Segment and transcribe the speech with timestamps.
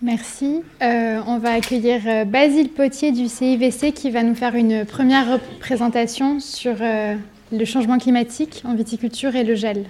[0.00, 0.62] Merci.
[0.80, 5.40] Euh, on va accueillir euh, Basile Potier du CIVC qui va nous faire une première
[5.58, 7.16] présentation sur euh,
[7.50, 9.86] le changement climatique en viticulture et le gel.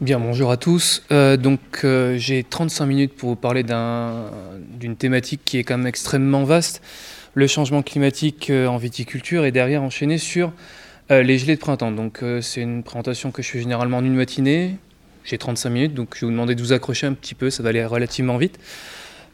[0.00, 1.02] Bien, bonjour à tous.
[1.10, 1.86] donc,
[2.16, 6.82] j'ai 35 minutes pour vous parler d'une thématique qui est quand même extrêmement vaste,
[7.34, 10.52] le changement climatique en viticulture, et derrière enchaîner sur
[11.10, 11.92] les gelées de printemps.
[11.92, 14.76] Donc, c'est une présentation que je fais généralement en une matinée,
[15.24, 17.62] j'ai 35 minutes, donc je vais vous demander de vous accrocher un petit peu, ça
[17.62, 18.58] va aller relativement vite.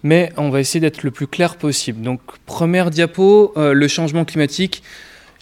[0.03, 2.01] Mais on va essayer d'être le plus clair possible.
[2.01, 4.83] Donc, première diapo, euh, le changement climatique.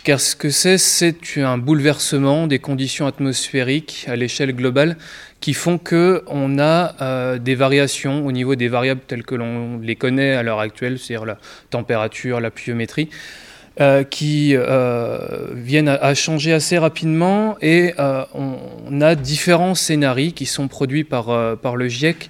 [0.05, 4.97] Car ce que c'est, c'est un bouleversement des conditions atmosphériques à l'échelle globale
[5.41, 9.97] qui font qu'on a euh, des variations au niveau des variables telles que l'on les
[9.97, 11.39] connaît à l'heure actuelle, c'est-à-dire la
[11.71, 13.11] température, la pluviométrie.
[13.81, 15.19] Euh, qui euh,
[15.55, 21.27] viennent à, changer assez rapidement et euh, on, a différents scénarios qui sont produits par,
[21.59, 22.29] par le GIEC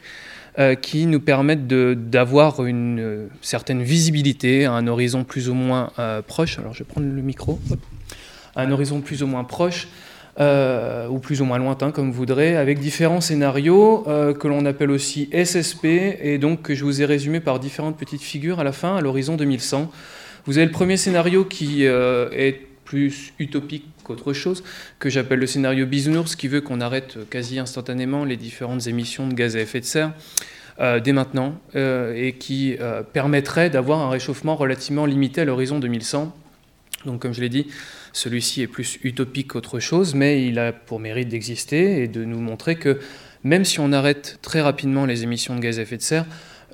[0.83, 5.93] qui nous permettent d'avoir une certaine visibilité à un horizon plus ou moins
[6.26, 6.59] proche.
[6.59, 7.60] Alors je vais prendre le micro.
[8.57, 9.87] À un horizon plus ou moins proche.
[10.38, 15.30] ou plus ou moins lointain, comme vous voudrez, avec différents scénarios que l'on appelle aussi
[15.32, 18.96] SSP, et donc que je vous ai résumé par différentes petites figures à la fin,
[18.96, 19.88] à l'horizon 2100.
[20.49, 24.65] Vous avez le premier scénario qui euh, est plus utopique qu'autre chose,
[24.99, 29.35] que j'appelle le scénario bisounours, qui veut qu'on arrête quasi instantanément les différentes émissions de
[29.35, 30.15] gaz à effet de serre
[30.80, 32.79] euh, dès maintenant, euh, et qui
[33.13, 36.35] permettrait d'avoir un réchauffement relativement limité à l'horizon 2100.
[37.04, 37.66] Donc comme je l'ai dit,
[38.15, 42.41] celui-ci est plus utopique qu'autre chose, mais il a pour mérite d'exister et de nous
[42.41, 43.01] montrer que
[43.45, 46.24] même si on arrête très rapidement les émissions de gaz à effet de serre,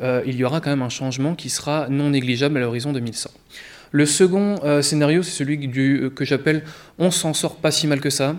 [0.03, 3.31] euh, il y aura quand même un changement qui sera non négligeable à l'horizon 2100.
[3.92, 6.64] Le second euh, scénario, c'est celui euh, que j'appelle
[6.98, 8.36] on s'en sort pas si mal que ça.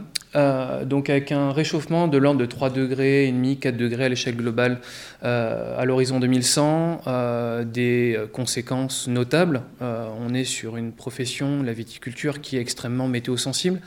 [0.83, 4.35] donc avec un réchauffement de l'ordre de 3 degrés et demi, 4 degrés à l'échelle
[4.35, 4.79] globale
[5.21, 9.61] à l'horizon 2100, des conséquences notables.
[9.79, 13.79] on est sur une profession, la viticulture, qui est extrêmement météo-sensible.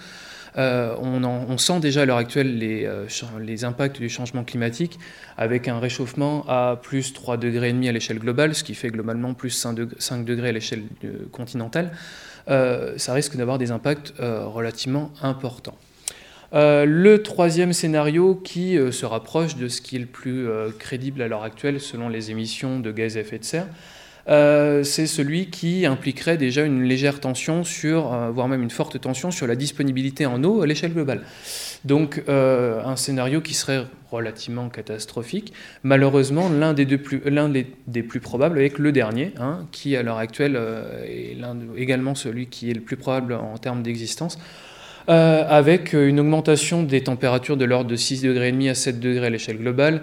[0.57, 3.07] Euh, on, sent déjà à l'heure actuelle euh,
[3.41, 4.99] les, impacts du changement climatique
[5.37, 9.51] avec un réchauffement à plus 3,5 degrés à l'échelle globale, ce qui fait globalement plus
[9.51, 11.93] 5 degrés à l'échelle euh, continentale.
[12.47, 15.77] ça risque d'avoir des impacts relativement importants.
[16.53, 20.49] le troisième scénario qui se rapproche de ce qui est le plus
[20.79, 23.67] crédible à l'heure actuelle selon les émissions de gaz à effet de serre,
[24.29, 29.01] euh, c'est celui qui impliquerait déjà une légère tension sur, euh, voire même une forte
[29.01, 31.23] tension sur la disponibilité en eau à l'échelle globale.
[31.85, 35.53] Donc euh, un scénario qui serait relativement catastrophique.
[35.83, 37.23] Malheureusement, l'un des, plus,
[37.87, 40.59] des, plus probables avec le dernier, hein, qui à l'heure actuelle
[41.07, 41.37] est
[41.77, 44.39] également celui qui est le plus probable en termes d'existence.
[45.07, 49.59] avec une augmentation des températures de l'ordre de 6,5 degrés à 7 degrés à l'échelle
[49.59, 50.03] globale,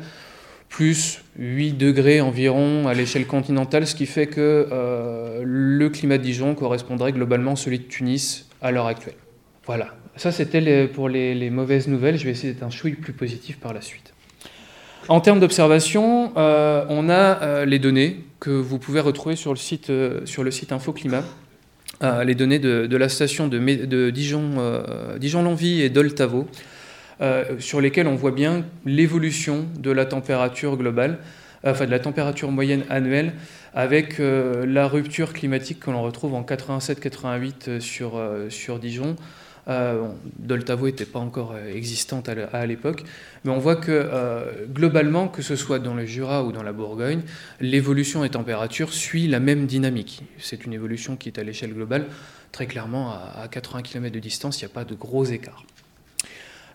[0.75, 6.23] plus 8 degrés environ à l'échelle continentale, ce qui fait que euh, le climat de
[6.23, 9.15] Dijon correspondrait globalement à celui de Tunis à l'heure actuelle.
[9.65, 13.57] Voilà, ça c'était pour les, mauvaises nouvelles, je vais essayer d'être un chouille plus positif
[13.57, 14.13] par la suite.
[15.07, 19.57] En termes d'observation, euh, on a euh, les données que vous pouvez retrouver sur le
[19.57, 19.89] site,
[20.25, 21.23] sur le site InfoClimat.
[22.25, 24.83] les données de, la station de, Dijon,
[25.21, 26.49] Dijon-Longwy et d'Oltavo,
[27.21, 31.19] euh, sur lesquels on voit bien l'évolution de la température globale,
[31.65, 33.33] euh, enfin de la température moyenne annuelle,
[33.73, 39.15] avec euh, la rupture climatique que l'on retrouve en 87-88 sur, Dijon.
[40.37, 43.03] Doltavo n'était pas encore existante à l'époque,
[43.43, 44.07] mais on voit que
[44.71, 47.21] globalement, que ce soit dans le Jura ou dans la Bourgogne,
[47.59, 50.21] l'évolution des températures suit la même dynamique.
[50.37, 52.05] C'est une évolution qui est à l'échelle globale.
[52.51, 55.65] Très clairement, à 80 km de distance, il n'y a pas de gros écarts.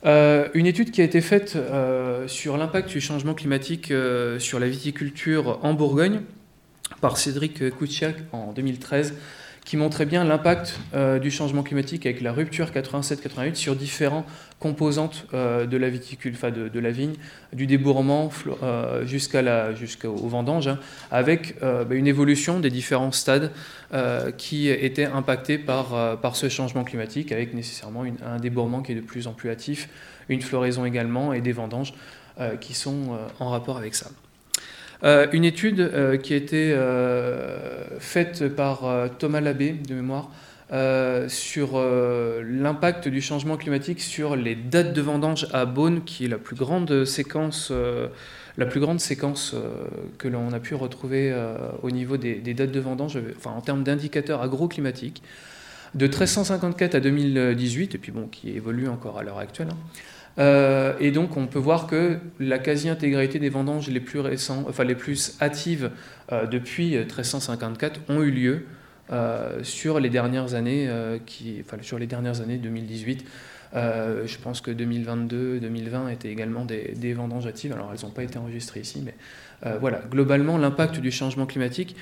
[0.06, 4.58] Euh, une étude qui a été faite euh, sur l'impact du changement climatique euh, sur
[4.58, 6.22] la viticulture en Bourgogne
[7.02, 9.14] par Cédric Kouchiak en 2013
[9.64, 10.78] qui montrait bien l'impact
[11.20, 14.26] du changement climatique avec la rupture 87-88 sur différentes
[14.58, 17.14] composantes de la viticule, de, la vigne,
[17.52, 18.30] du débourrement
[19.04, 20.78] jusqu'à jusqu'au vendange, hein,
[21.10, 23.52] avec bah, une évolution des différents stades
[24.36, 29.00] qui étaient impactés par, par ce changement climatique, avec nécessairement un débourrement qui est de
[29.00, 29.88] plus en plus hâtif,
[30.28, 31.94] une floraison également et des vendanges
[32.60, 34.10] qui sont en rapport avec ça.
[35.02, 38.82] Euh, une étude euh, qui a été euh, faite par
[39.18, 40.30] Thomas Labbé, de mémoire,
[41.28, 46.38] sur l'impact du changement climatique sur les dates de vendange à Beaune, qui est la
[46.38, 47.72] plus grande séquence,
[48.56, 49.56] la plus grande séquence
[50.18, 51.34] que l'on a pu retrouver
[51.82, 55.24] au niveau des, dates de vendange, en termes d'indicateurs agroclimatiques,
[55.96, 59.70] de 1354 à 2018, et puis bon, qui évolue encore à l'heure actuelle.
[59.72, 60.00] Hein.
[60.38, 64.94] Et donc on peut voir que la quasi-intégralité des vendanges les plus récentes, enfin les
[64.94, 65.90] plus hâtives
[66.50, 68.66] depuis 1354 ont eu lieu
[69.62, 70.88] sur les dernières années,
[71.60, 73.24] enfin, sur les dernières années 2018.
[73.74, 77.72] je pense que 2022, 2020 étaient également des, des vendanges hâtives.
[77.72, 79.14] Alors elles n'ont pas été enregistrées ici, mais
[79.78, 80.00] voilà.
[80.10, 81.96] Globalement, l'impact du changement climatique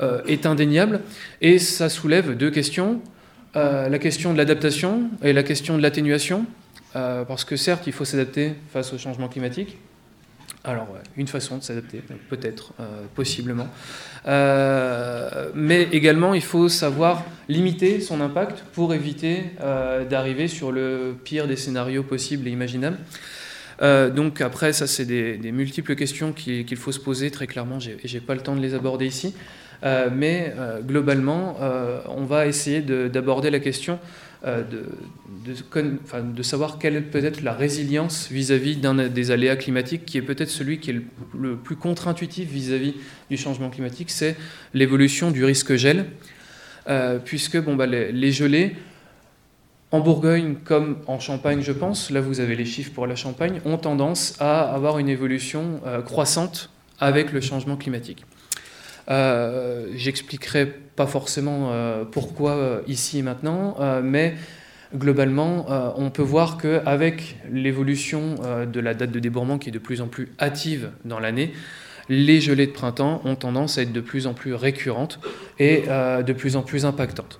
[0.00, 1.00] euh, est indéniable
[1.40, 3.00] et ça soulève deux questions.
[3.56, 6.46] Euh, la question de l'adaptation et la question de l'atténuation,
[6.96, 9.78] euh, parce que certes, il faut s'adapter face au changement climatique.
[10.64, 12.72] Alors, une façon de s'adapter, peut-être,
[13.14, 13.68] possiblement.
[14.26, 19.44] mais également, il faut savoir limiter son impact pour éviter
[20.10, 22.98] d'arriver sur le pire des scénarios possibles et imaginables.
[23.80, 27.78] donc après, ça, c'est des, multiples questions qu'il faut se poser très clairement.
[27.78, 29.34] J'ai, pas le temps de les aborder ici.
[29.84, 33.98] Euh, mais euh, globalement, euh, on va essayer d'aborder la question
[34.44, 34.84] de,
[35.44, 40.50] de, savoir quelle peut être la résilience vis-à-vis d'un des aléas climatiques, qui est peut-être
[40.50, 41.00] celui qui est
[41.36, 42.94] le, plus contre-intuitif vis-à-vis
[43.30, 44.36] du changement climatique, c'est
[44.74, 46.06] l'évolution du risque gel,
[47.24, 48.76] puisque bon, bah, les, gelées,
[49.90, 53.60] en Bourgogne comme en Champagne, je pense, là vous avez les chiffres pour la Champagne,
[53.64, 56.70] ont tendance à avoir une évolution croissante
[57.00, 58.24] avec le changement climatique.
[59.10, 64.34] Euh, j'expliquerai pas forcément euh, pourquoi euh, ici et maintenant, mais
[64.94, 65.66] globalement,
[65.98, 70.06] on peut voir qu'avec l'évolution de la date de débourrement qui est de plus en
[70.06, 71.52] plus hâtive dans l'année,
[72.08, 75.20] les gelées de printemps ont tendance à être de plus en plus récurrentes
[75.58, 77.38] et de plus en plus impactantes.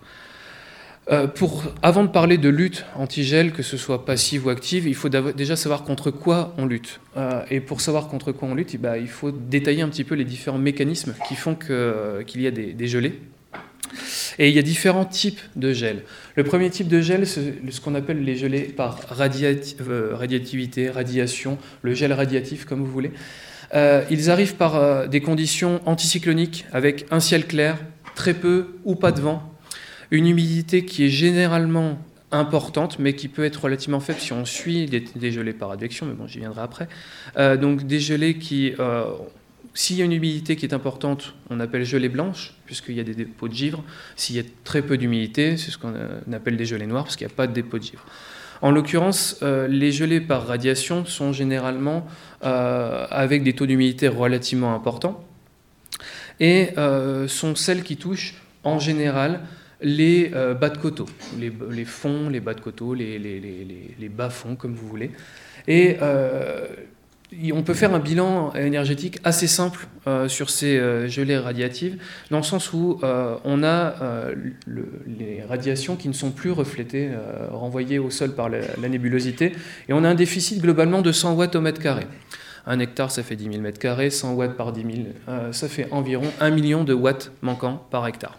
[1.10, 1.26] Euh,
[1.82, 5.56] avant de parler de lutte anti-gel, que ce soit passive ou active, il faut déjà
[5.56, 7.00] savoir contre quoi on lutte.
[7.16, 10.04] Euh, et pour savoir contre quoi on lutte, eh ben, il faut détailler un petit
[10.04, 13.20] peu les différents mécanismes qui font qu'il y a des, gelées.
[14.38, 16.02] Et il y a différents types de gel.
[16.36, 21.56] Le premier type de gel, c'est ce qu'on appelle les gelées par euh, radiativité, radiation,
[21.80, 23.12] le gel radiatif comme vous voulez.
[23.74, 27.78] ils arrivent par des conditions anticycloniques avec un ciel clair,
[28.14, 29.54] très peu ou pas de vent,
[30.10, 31.98] une humidité qui est généralement
[32.30, 36.14] importante, mais qui peut être relativement faible si on suit des, gelées par advection, mais
[36.14, 36.88] bon, j'y viendrai après.
[37.36, 39.04] Euh, donc des gelées qui, euh,
[39.74, 43.04] s'il y a une humidité qui est importante, on appelle gelée blanche, puisqu'il y a
[43.04, 43.82] des dépôts de givre.
[44.16, 45.94] S'il y a très peu d'humidité, c'est ce qu'on
[46.32, 48.04] appelle des gelées noires, parce qu'il n'y a pas de dépôt de givre.
[48.60, 52.06] En l'occurrence, euh, les gelées par radiation sont généralement
[52.40, 55.24] avec des taux d'humidité relativement importants
[56.38, 56.68] et
[57.26, 59.40] sont celles qui touchent en général
[59.80, 61.08] les euh, bas de coteaux,
[61.38, 65.10] les, fonds, les bas de coteaux, les, bas-fonds, comme vous voulez.
[65.66, 66.66] Et euh,
[67.52, 71.98] on peut faire un bilan énergétique assez simple euh, sur ces gelées radiatives,
[72.30, 73.94] dans le sens où on a
[74.66, 77.10] les radiations qui ne sont plus reflétées,
[77.50, 79.52] renvoyées au sol par la, nébulosité,
[79.88, 82.06] et on a un déficit globalement de 100 watts au mètre carré.
[82.66, 85.86] Un hectare, ça fait 10 000 mètres carrés, 100 watts par 10 000, ça fait
[85.90, 88.36] environ 1 million de watts manquants par hectare.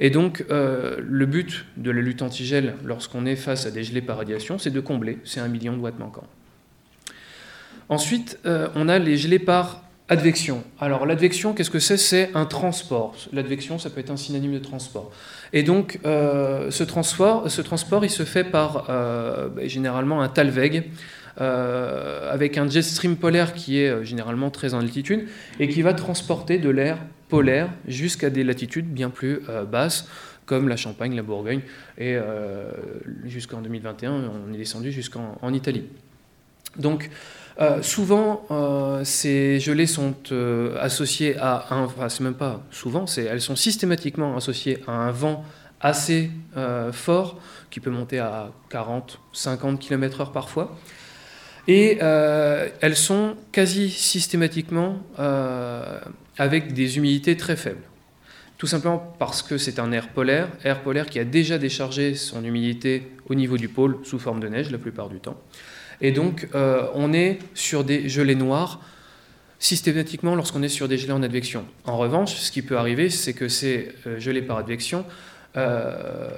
[0.00, 4.02] Et donc, euh, le but de la lutte antigel lorsqu'on est face à des gelées
[4.02, 6.26] par radiation, c'est de combler ces 1 million de watts manquants.
[7.88, 10.62] Ensuite, euh, on a les gelées par advection.
[10.80, 11.96] Alors, l'advection, qu'est-ce que c'est?
[11.96, 13.16] C'est un transport.
[13.32, 15.10] L'advection, ça peut être un synonyme de transport.
[15.52, 20.90] Et donc, euh, ce, transport, ce transport, il se fait par bah, généralement un talweg.
[21.38, 25.28] avec un jet stream polaire qui est généralement très en altitude
[25.60, 26.98] et qui va transporter de l'air
[27.32, 30.06] polaire jusqu'à des latitudes bien plus euh, basses,
[30.44, 31.62] comme la Champagne, la Bourgogne,
[31.96, 32.70] et euh,
[33.24, 35.84] jusqu'en 2021, on est descendu jusqu'en Italie.
[36.76, 37.08] Donc,
[37.58, 38.46] euh, souvent,
[39.04, 40.14] ces gelées sont
[40.78, 45.42] associées à un, enfin, c'est même pas souvent, elles sont systématiquement associées à un vent
[45.80, 46.30] assez
[46.92, 47.40] fort,
[47.70, 50.76] qui peut monter à 40, 50 km/h parfois.
[51.68, 55.00] Et elles sont quasi systématiquement
[56.38, 57.84] avec des humidités très faibles.
[58.62, 62.44] Tout simplement parce que c'est un air polaire, air polaire qui a déjà déchargé son
[62.44, 65.36] humidité au niveau du pôle sous forme de neige la plupart du temps.
[66.00, 68.80] Et donc euh, on est sur des gelées noires
[69.58, 71.64] systématiquement lorsqu'on est sur des gelées en advection.
[71.86, 75.04] En revanche, ce qui peut arriver, c'est que ces euh, gelées par advection
[75.56, 76.30] euh,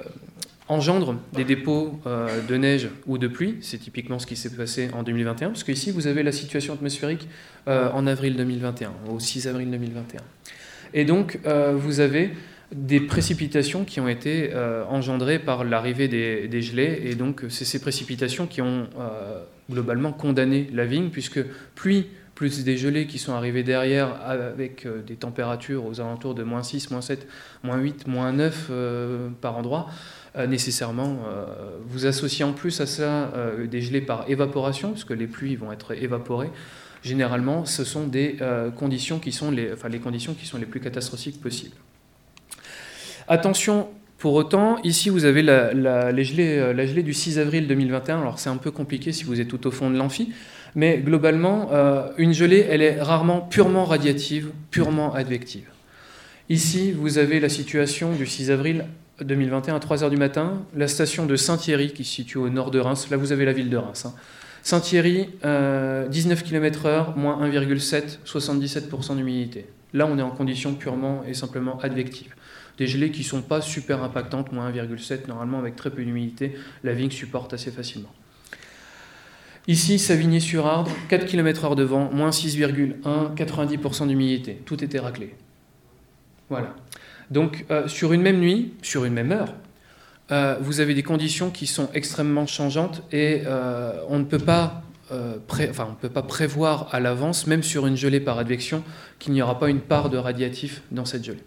[0.67, 3.57] engendrent des dépôts de neige ou de pluie.
[3.61, 7.27] C'est typiquement ce qui s'est passé en 2021, parce qu'ici, vous avez la situation atmosphérique
[7.67, 10.21] en avril 2021, au 6 avril 2021.
[10.93, 11.39] Et donc,
[11.75, 12.31] vous avez
[12.71, 14.51] des précipitations qui ont été
[14.89, 18.87] engendrées par l'arrivée des, gelées, et donc c'est ces précipitations qui ont
[19.69, 21.43] globalement condamné la vigne, puisque
[21.75, 26.63] pluie plus des gelées qui sont arrivées derrière avec des températures aux alentours de moins
[26.63, 27.27] 6, moins 7,
[27.63, 28.71] moins 8, moins 9
[29.41, 29.87] par endroit,
[30.47, 31.19] nécessairement,
[31.87, 33.31] vous associez en plus à ça
[33.69, 36.51] des gelées par évaporation, puisque les pluies vont être évaporées,
[37.03, 38.37] généralement, ce sont des
[38.77, 41.75] conditions qui sont les, enfin, les conditions qui sont les plus catastrophiques possibles.
[43.27, 43.87] Attention,
[44.17, 45.71] pour autant, ici vous avez la,
[46.23, 48.21] gelée, euh, du 6 avril 2021.
[48.21, 50.31] Alors c'est un peu compliqué si vous êtes tout au fond de l'amphi,
[50.73, 55.69] mais globalement, euh, une gelée, elle est rarement purement radiative, purement advective.
[56.49, 58.85] Ici, vous avez la situation du 6 avril
[59.21, 62.79] 2021 à 3h du matin, la station de Saint-Thierry qui se situe au nord de
[62.79, 63.09] Reims.
[63.09, 64.05] Là, vous avez la ville de Reims.
[64.05, 64.13] Hein.
[64.61, 69.67] Saint-Thierry, 19 km/h, moins 1,7, 77% d'humidité.
[69.93, 72.33] Là, on est en condition purement et simplement advective.
[72.77, 76.57] Des gelées qui ne sont pas super impactantes, moins 1,7 normalement avec très peu d'humidité,
[76.83, 78.11] la vigne supporte assez facilement.
[79.67, 84.61] Ici, Savigny-sur-Ardre, 4 km/h de vent, moins 6,1, 90% d'humidité.
[84.65, 85.35] Tout était raclé.
[86.49, 86.75] Voilà.
[87.31, 89.53] Donc, euh, sur une même nuit, sur une même heure,
[90.31, 94.81] euh, vous avez des conditions qui sont extrêmement changeantes et euh, on ne peut pas
[95.11, 98.83] enfin, on ne peut pas prévoir à l'avance, même sur une gelée par advection,
[99.19, 101.43] qu'il n'y aura pas une part de radiatif dans cette gelée.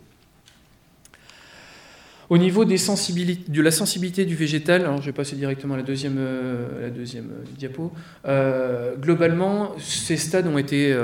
[2.30, 5.76] Au niveau des sensibilités, de la sensibilité du végétal, alors je vais passer directement à
[5.78, 7.23] la deuxième, euh, euh,
[7.56, 7.90] diapo.
[8.26, 10.94] Euh, globalement, ces stades ont été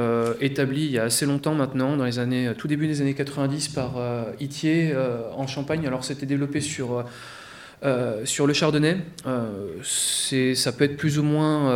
[0.41, 3.69] établis il y a assez longtemps maintenant, dans les années, tout début des années 90
[3.69, 3.95] par
[4.39, 4.95] Itier
[5.35, 5.87] en Champagne.
[5.87, 7.05] Alors c'était développé sur
[8.25, 8.99] sur le chardonnay,
[9.75, 11.73] ça peut être plus ou moins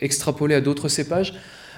[0.00, 1.34] extrapolé à d'autres cépages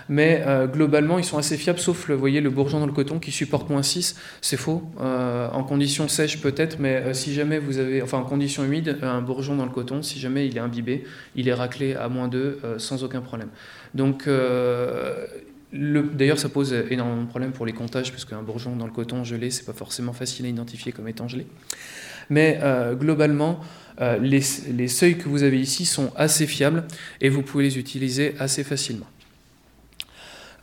[0.09, 2.17] mais euh, globalement, ils sont assez fiables, sauf le,
[2.49, 4.17] bourgeon dans le coton qui supporte moins 6.
[4.41, 4.83] C'est faux.
[5.01, 8.99] Euh, en conditions sèches, peut-être, mais euh, si jamais vous avez, enfin en conditions humides,
[9.03, 12.29] un bourgeon dans le coton, si jamais il est imbibé, il est raclé à moins
[12.29, 13.49] 2 sans aucun problème.
[13.95, 14.29] Donc,
[15.73, 19.25] D'ailleurs, ça pose énormément de problèmes pour les comptages, parce qu'un bourgeon dans le coton
[19.25, 21.47] gelé, c'est pas forcément facile à identifier comme étant gelé.
[22.31, 22.59] Mais
[22.95, 23.61] globalement,
[24.21, 26.85] les, seuils que vous avez ici sont assez fiables
[27.21, 29.07] et vous pouvez les utiliser assez facilement.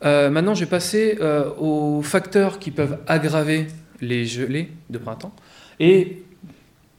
[0.04, 3.68] Euh, maintenant, je vais passer euh, aux facteurs qui peuvent aggraver
[4.00, 5.34] les gelées de printemps.
[5.80, 6.22] Et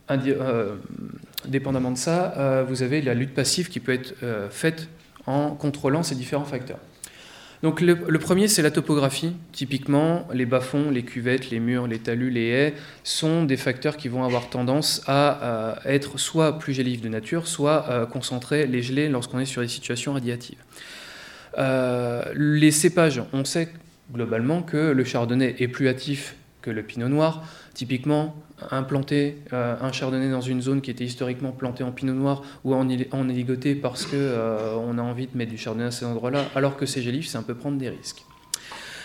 [0.09, 0.75] euh,
[1.45, 4.13] dépendamment de ça, vous avez la lutte passive qui peut être
[4.49, 4.87] faite
[5.27, 6.79] en contrôlant ces différents facteurs.
[7.63, 9.33] Donc le, premier, c'est la topographie.
[9.51, 14.07] Typiquement, les bas-fonds, les cuvettes, les murs, les talus, les haies sont des facteurs qui
[14.07, 19.39] vont avoir tendance à, être soit plus gélifs de nature, soit concentrer les gelées lorsqu'on
[19.39, 20.59] est sur des situations radiatives.
[21.57, 23.69] Euh, les cépages, on sait
[24.13, 27.43] globalement que le chardonnay est plus hâtif que le pinot noir.
[27.73, 28.35] Typiquement,
[28.71, 32.73] implanter euh, un chardonnay dans une zone qui était historiquement plantée en pinot noir ou
[32.73, 36.05] en, en éligoté parce qu'on euh, on a envie de mettre du chardonnay à ces
[36.05, 38.23] endroits-là, alors que c'est gélif, c'est un peu prendre des risques.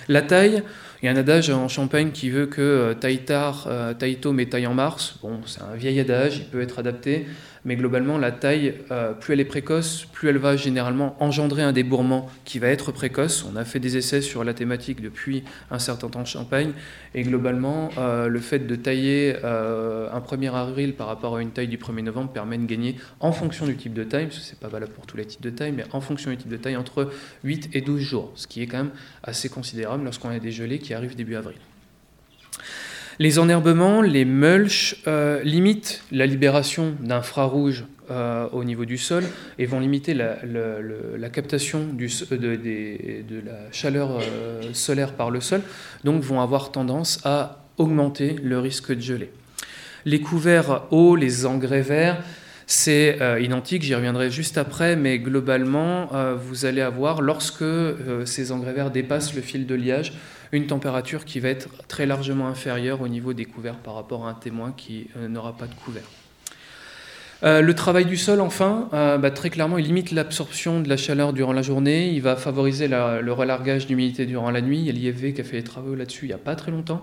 [0.09, 0.63] La taille,
[1.03, 4.47] il y a un adage en Champagne qui veut que taille tard, taille tôt, mais
[4.47, 5.17] taille en mars.
[5.23, 7.27] Bon, c'est un vieil adage, il peut être adapté
[7.65, 11.73] mais globalement, la taille, euh, plus elle est précoce, plus elle va généralement engendrer un
[11.73, 13.45] débourrement qui va être précoce.
[13.51, 16.73] On a fait des essais sur la thématique depuis un certain temps de Champagne,
[17.15, 21.51] et globalement, euh, le fait de tailler euh, un 1er avril par rapport à une
[21.51, 24.45] taille du 1er novembre permet de gagner, en fonction du type de taille, parce que
[24.45, 26.51] ce n'est pas valable pour tous les types de taille, mais en fonction du type
[26.51, 27.11] de taille, entre
[27.45, 30.79] 8 et 12 jours, ce qui est quand même assez considérable lorsqu'on a des gelées
[30.79, 31.57] qui arrivent début avril.
[33.21, 39.25] Les enherbements, les mulches euh, limitent la libération d'infrarouge euh, au niveau du sol
[39.59, 40.39] et vont limiter la,
[41.29, 44.23] captation euh, de, la chaleur
[44.73, 45.61] solaire par le sol,
[46.03, 49.31] donc vont avoir tendance à augmenter le risque de gelée.
[50.07, 52.23] Les couverts hauts, les engrais verts,
[52.67, 56.09] c'est identique, j'y reviendrai juste après, mais globalement,
[56.43, 57.65] vous allez avoir, lorsque
[58.25, 60.15] ces engrais verts dépassent le fil de liage,
[60.53, 64.31] une température qui va être très largement inférieure au niveau des couverts par rapport à
[64.31, 66.03] un témoin qui euh, n'aura pas de couvert.
[67.43, 70.99] Euh, le travail du sol, enfin, euh, bah, très clairement, il limite l'absorption de la
[70.99, 74.79] chaleur durant la journée, il va favoriser le relargage d'humidité durant la nuit.
[74.79, 76.71] Il y a l'IFV qui a fait des travaux là-dessus il n'y a pas très
[76.71, 77.03] longtemps.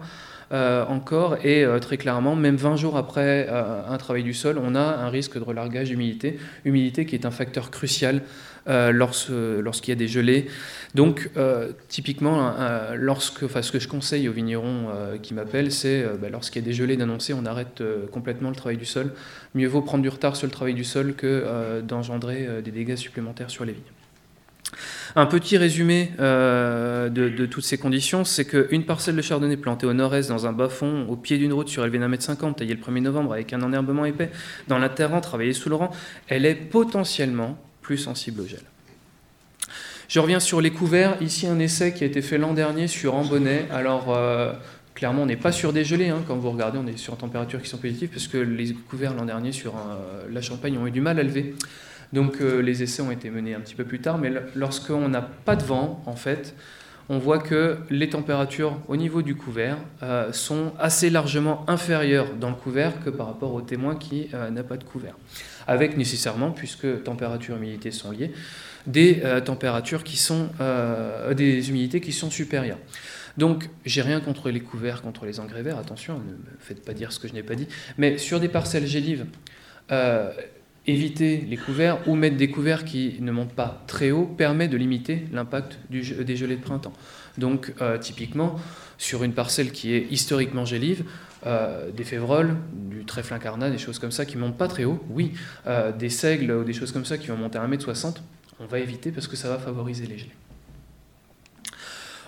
[0.49, 1.35] Encore.
[1.43, 5.37] Et très clairement, même 20 jours après un travail du sol, on a un risque
[5.37, 6.39] de relargage d'humidité.
[6.63, 8.21] Humidité qui est un facteur crucial
[8.67, 10.47] lorsqu'il y a des gelées.
[10.95, 11.29] Donc,
[11.87, 12.53] typiquement,
[12.95, 14.87] lorsque, enfin, ce que je conseille aux vignerons
[15.21, 18.77] qui m'appellent, c'est bah, lorsqu'il y a des gelées d'annoncer, on arrête complètement le travail
[18.77, 19.13] du sol.
[19.55, 23.49] Mieux vaut prendre du retard sur le travail du sol que d'engendrer des dégâts supplémentaires
[23.49, 23.83] sur les vignes.
[25.15, 29.93] Un petit résumé euh, de, toutes ces conditions, c'est qu'une parcelle de chardonnay plantée au
[29.93, 33.01] nord-est dans un bas-fond, au pied d'une route surélevée d'un mètre cinquante, taillée le 1er
[33.01, 34.29] novembre avec un enherbement épais,
[34.67, 35.91] dans la terre travaillée sous le rang,
[36.27, 38.59] elle est potentiellement plus sensible au gel.
[40.09, 41.15] Je reviens sur les couverts.
[41.21, 43.65] Ici, un essai qui a été fait l'an dernier sur Ambonnet.
[43.71, 44.51] Alors, euh,
[44.93, 46.09] clairement, on n'est pas sur des gelées.
[46.09, 46.21] Hein.
[46.27, 49.23] Quand vous regardez, on est sur températures qui sont positives parce que les couverts l'an
[49.23, 49.75] dernier sur
[50.29, 51.55] la Champagne ont eu du mal à lever.
[52.11, 54.17] Donc, les essais ont été menés un petit peu plus tard.
[54.17, 56.55] Mais lorsqu'on n'a pas de vent, en fait,
[57.09, 62.49] on voit que les températures au niveau du couvert euh, sont assez largement inférieures dans
[62.49, 65.15] le couvert que par rapport au témoin qui euh, n'a pas de couvert.
[65.67, 68.31] Avec nécessairement, puisque température et humidité sont liées,
[68.85, 70.49] des euh, températures qui sont
[71.35, 72.79] des humidités qui sont supérieures.
[73.37, 76.93] Donc, j'ai rien contre les couverts, contre les engrais verts, attention, ne me faites pas
[76.93, 77.67] dire ce que je n'ai pas dit,
[77.99, 79.25] mais sur des parcelles gélives,
[80.87, 84.77] éviter les couverts ou mettre des couverts qui ne montent pas très haut permet de
[84.77, 86.01] limiter l'impact des
[86.35, 86.93] gelées de printemps.
[87.37, 88.55] Donc euh, typiquement,
[88.97, 91.03] sur une parcelle qui est historiquement gélive,
[91.47, 95.01] euh, des févroles, du trèfle incarnat, des choses comme ça qui montent pas très haut,
[95.09, 95.31] oui,
[95.65, 98.17] euh, des seigles ou des choses comme ça qui vont monter à 1m60,
[98.59, 100.35] on va éviter parce que ça va favoriser les gelées.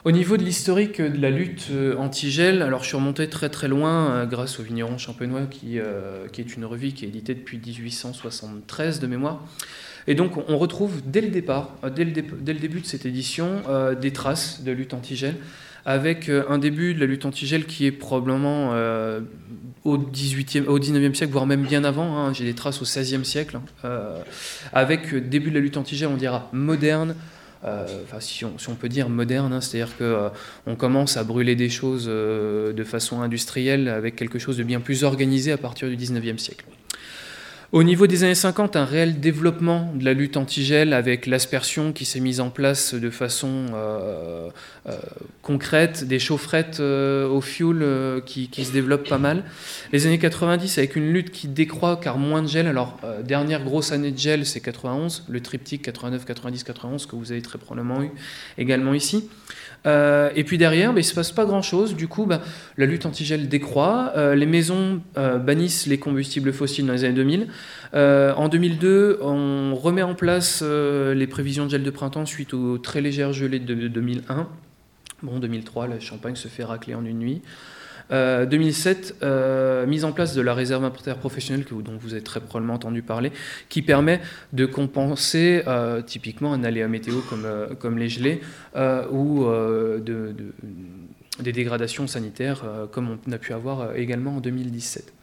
[0.06, 3.68] Au niveau de l'historique de la lutte euh, anti-gel, alors je suis remonté très très
[3.68, 9.08] loin grâce au Vigneron Champenois, qui, est une revue qui est éditée depuis 1873 de
[9.08, 9.44] mémoire.
[10.08, 13.64] Et donc on retrouve dès le départ, dès le début de cette édition,
[14.00, 15.36] des traces de lutte anti-gel,
[15.86, 18.72] avec un début de la lutte anti-gel qui est probablement
[19.84, 22.34] au, 18e, au 19e siècle, voire même bien avant, hein.
[22.34, 23.90] j'ai des traces au 16e siècle, hein.
[24.74, 27.16] avec début de la lutte anti-gel, on dira moderne,
[27.66, 30.04] euh, enfin, si on, peut dire moderne, hein, c'est-à-dire qu'on
[30.72, 34.80] euh, commence à brûler des choses euh, de façon industrielle avec quelque chose de bien
[34.80, 36.66] plus organisé à partir du 19e siècle.
[37.72, 42.04] Au niveau des années 50, un réel développement de la lutte anti-gel avec l'aspersion qui
[42.04, 44.50] s'est mise en place de façon euh,
[44.88, 44.98] euh,
[45.44, 49.44] concrète, des chaufferettes euh, au fuel qui, se développent pas mal.
[49.94, 52.66] Les années 90 avec une lutte qui décroît car moins de gel.
[52.66, 57.32] Alors, dernière grosse année de gel, c'est 91, le triptyque 89, 90, 91 que vous
[57.32, 58.10] avez très probablement eu
[58.58, 59.30] également ici.
[59.86, 61.96] Euh, et puis derrière, bah, il ne se passe pas grand-chose.
[61.96, 62.42] Du coup, bah,
[62.78, 64.14] la lutte anti-gel décroît.
[64.16, 67.48] Euh, les maisons euh, bannissent les combustibles fossiles dans les années 2000.
[67.94, 73.02] en 2002, on remet en place les prévisions de gel de printemps suite aux très
[73.02, 74.48] légères gelées de 2001.
[75.22, 77.42] Bon, 2003, la Champagne se fait racler en une nuit.
[78.10, 82.24] 2007, euh, euh, mise en place de la réserve inventaire professionnelle, que, dont vous avez
[82.24, 83.32] très probablement entendu parler,
[83.70, 84.20] qui permet
[84.54, 87.16] de compenser euh, typiquement un aléa météo
[87.80, 88.42] comme, les gelées
[89.12, 90.34] ou de,
[91.40, 95.14] des dégradations sanitaires comme on a pu avoir également en 2017.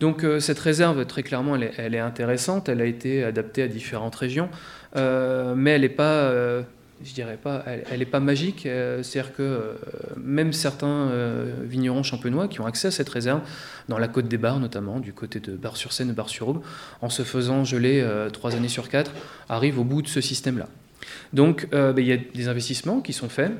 [0.00, 4.16] Donc cette réserve, très clairement, est, elle est, intéressante, elle a été adaptée à différentes
[4.16, 4.48] régions,
[4.94, 6.32] mais elle n'est pas
[7.04, 8.66] je dirais pas, elle n'est pas magique.
[8.66, 9.72] Euh, c'est-à-dire que euh,
[10.16, 13.42] même certains euh, vignerons champenois qui ont accès à cette réserve,
[13.88, 16.62] dans la côte des Bars notamment, du côté de Bar-sur-Seine et Bar-sur-Aube,
[17.02, 19.10] en se faisant geler trois années sur quatre,
[19.48, 20.68] arrivent au bout de ce système-là.
[21.34, 23.52] Donc ben, il y a des investissements qui sont faits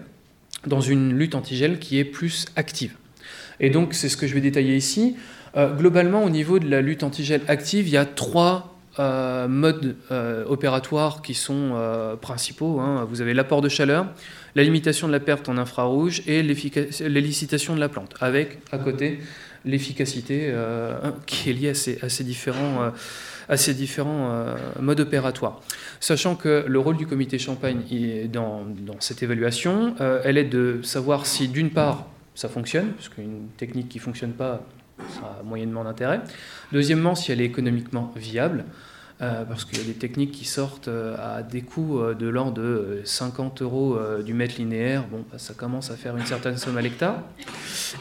[0.67, 2.95] dans une lutte antigel qui est plus active.
[3.61, 5.17] Et donc c'est ce que je vais détailler ici.
[5.77, 10.45] globalement, au niveau de la lutte antigel active, il y a trois euh, modes euh,
[10.47, 12.79] opératoires qui sont euh, principaux.
[12.79, 13.07] Hein.
[13.11, 14.07] Vous avez l'apport de chaleur,
[14.55, 19.19] la limitation de la perte en infrarouge et l'élicitation de la plante, avec à côté
[19.65, 20.55] l'efficacité
[21.27, 22.93] qui est liée à ces, différents,
[24.79, 25.61] modes opératoires.
[25.99, 27.81] Sachant que le rôle du comité Champagne
[28.31, 33.49] dans, dans cette évaluation, elle est de savoir si d'une part ça fonctionne, parce qu'une
[33.57, 34.61] technique qui ne fonctionne pas
[35.15, 36.21] sera moyennement d'intérêt.
[36.73, 38.65] Deuxièmement, si elle est économiquement viable,
[39.23, 42.27] euh, parce qu'il y a des techniques qui sortent euh, à des coûts euh, de
[42.27, 45.05] l'ordre de 50 euros du mètre linéaire.
[45.09, 47.23] Bon, bah, ça commence à faire une certaine somme à l'hectare.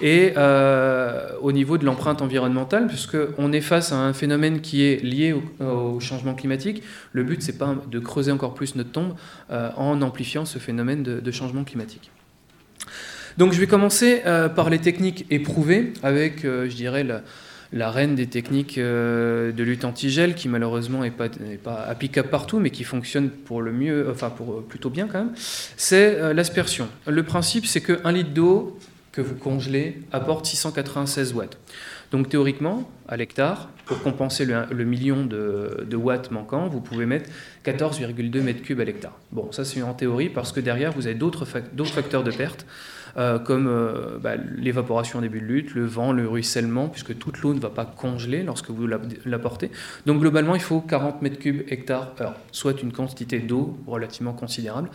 [0.01, 0.33] Et
[1.41, 5.99] au niveau de l'empreinte environnementale, puisqu'on est face à un phénomène qui est lié au,
[5.99, 9.13] changement climatique, le but, c'est pas de creuser encore plus notre tombe
[9.49, 12.11] en amplifiant ce phénomène de changement climatique.
[13.37, 14.21] Donc je vais commencer
[14.55, 17.03] par les techniques éprouvées avec, je dirais,
[17.71, 22.69] la, reine des techniques euh, de lutte anti-gel, qui malheureusement n'est pas, applicable partout, mais
[22.69, 26.87] qui fonctionne pour le mieux, enfin pour euh, plutôt bien quand même, c'est euh, l'aspersion.
[27.07, 28.77] Le principe, c'est qu'un litre d'eau
[29.11, 31.57] que vous congelez apporte 696 watts.
[32.11, 37.29] Donc théoriquement, à l'hectare, pour compenser le, million de, de, watts manquants, vous pouvez mettre
[37.65, 39.17] 14,2 mètres cubes à l'hectare.
[39.31, 42.65] Bon, ça c'est en théorie parce que derrière, vous avez d'autres facteurs de perte.
[43.15, 47.41] Euh, comme euh, bah, l'évaporation en début de lutte, le vent, le ruissellement, puisque toute
[47.41, 48.87] l'eau ne va pas congeler lorsque vous
[49.25, 49.69] l'apportez.
[50.07, 54.89] Donc globalement, il faut 40 mètres cubes hectare heure, soit une quantité d'eau relativement considérable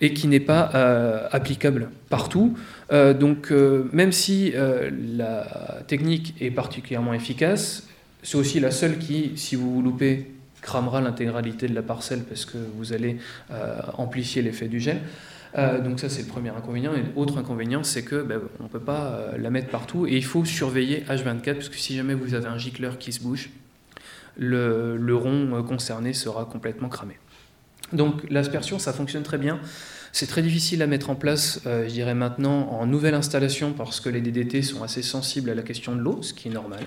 [0.00, 2.56] et qui n'est pas euh, applicable partout.
[2.90, 3.52] donc
[3.92, 7.86] même si la technique est particulièrement efficace,
[8.22, 10.30] c'est aussi la seule qui, si vous vous loupez
[10.62, 13.18] cramera l'intégralité de la parcelle parce que vous allez
[13.98, 15.00] amplifier l'effet du gel.
[15.56, 16.94] Donc ça c'est le premier inconvénient.
[16.94, 20.24] Et l'autre inconvénient c'est que ben, on ne peut pas la mettre partout et il
[20.24, 23.50] faut surveiller H24 parce que si jamais vous avez un gicleur qui se bouge,
[24.36, 27.18] le, rond concerné sera complètement cramé.
[27.92, 29.60] Donc l'aspersion ça fonctionne très bien.
[30.14, 33.98] C'est très difficile à mettre en place, euh, je dirais maintenant, en nouvelle installation parce
[33.98, 36.84] que les DDT sont assez sensibles à la question de l'eau, ce qui est normal.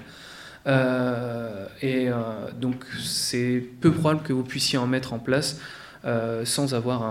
[0.65, 2.13] Euh, et euh,
[2.57, 5.59] donc c'est peu probable que vous puissiez en mettre en place
[6.45, 7.03] sans avoir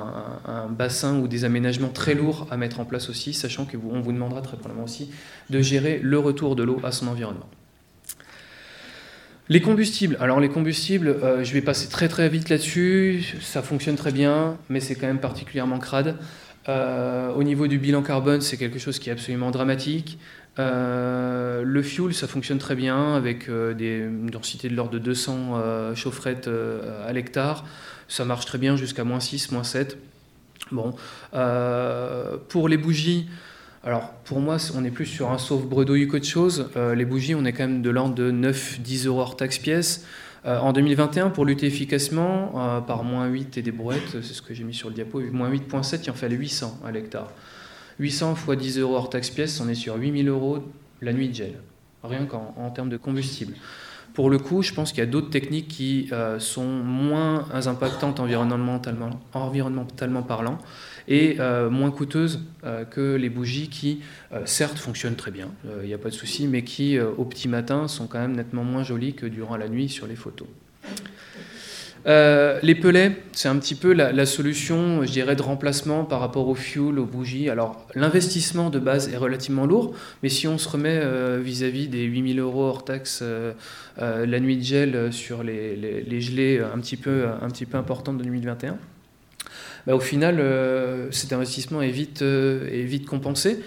[0.47, 4.03] un, bassin ou des aménagements très lourds à mettre en place aussi, sachant qu'on vous,
[4.03, 5.11] vous demandera très probablement aussi
[5.51, 7.49] de gérer le retour de l'eau à son environnement.
[9.49, 10.17] Les combustibles.
[10.21, 13.37] Alors les combustibles, euh, je vais passer très très vite là-dessus.
[13.41, 16.17] Ça fonctionne très bien, mais c'est quand même particulièrement crade.
[16.69, 20.19] Euh, au niveau du bilan carbone, c'est quelque chose qui est absolument dramatique.
[20.59, 25.95] Euh, le fuel, ça fonctionne très bien avec des, une densité de l'ordre de 200
[25.95, 26.49] chaufferettes
[27.07, 27.65] à l'hectare.
[28.09, 29.99] Ça marche très bien jusqu'à moins 6, moins 7.
[30.73, 30.95] Bon.
[32.49, 33.29] pour les bougies,
[33.87, 36.71] alors pour moi, on est plus sur un sauf bredouille qu'autre chose.
[36.77, 40.05] Euh, les bougies, on est quand même de l'ordre de 9-10 euros hors taxe pièce.
[40.45, 44.43] Euh, en 2021, pour lutter efficacement, euh, par moins 8 et des brouettes, c'est ce
[44.43, 47.31] que j'ai mis sur le diapo, moins 8.7, il en fallait 800 à l'hectare.
[47.99, 50.59] 800 fois 10 euros hors taxe pièce, on est sur 8000 euros
[51.03, 51.55] la nuit de gel,
[52.03, 53.55] rien qu'en termes de combustible.
[54.15, 59.11] Pour le coup, je pense qu'il y a d'autres techniques qui sont moins impactantes environnementalement,
[60.23, 60.59] parlant
[61.09, 64.01] et euh, moins coûteuses euh, que les bougies qui,
[64.33, 65.49] euh, certes, fonctionnent très bien,
[65.83, 68.65] il n'y a pas de souci, mais qui, au petit matin, sont quand même nettement
[68.65, 70.49] moins jolies que durant la nuit sur les photos.
[72.07, 76.55] Les pelets, c'est un petit peu la, solution, je dirais, de remplacement par rapport au
[76.55, 77.51] fuel, aux bougies.
[77.51, 81.01] Alors, l'investissement de base est relativement lourd, mais si on se remet
[81.41, 83.23] vis-à-vis des 8000 euros hors taxe
[83.99, 88.25] la nuit de gel sur les, gelées un petit peu, un petit peu importantes de
[88.25, 88.79] 2021,
[89.87, 93.63] bah, au final, euh, cet investissement est vite, euh, est vite compensé.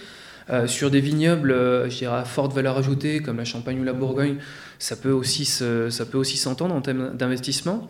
[0.50, 1.54] Euh, sur des vignobles,
[1.90, 4.38] je dirais à forte valeur ajoutée, comme la Champagne ou la Bourgogne,
[4.80, 7.88] ça peut aussi, ça peut aussi s'entendre en termes d'investissement.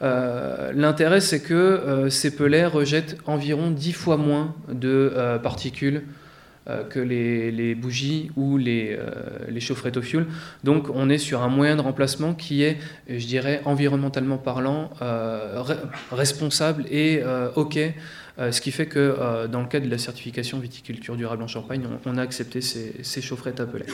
[0.00, 6.02] L'intérêt, c'est que ces pelets rejettent environ 10 fois moins de particules
[6.68, 9.12] euh, que les, bougies ou les, euh,
[9.48, 10.26] les chaufferettes au fioul.
[10.64, 12.78] Donc on est sur un moyen de remplacement qui est,
[13.08, 15.62] je dirais, environnementalement parlant, euh,
[16.10, 17.22] responsable et
[17.54, 17.78] OK.
[18.38, 22.18] ce qui fait que dans le cadre de la certification viticulture durable en Champagne, on,
[22.18, 23.86] a accepté ces, ces chaufferettes à pellet.